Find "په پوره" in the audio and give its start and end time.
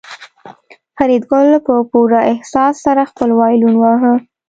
1.65-2.21